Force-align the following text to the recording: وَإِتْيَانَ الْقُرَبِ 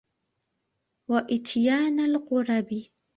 وَإِتْيَانَ 1.07 1.99
الْقُرَبِ 1.99 2.83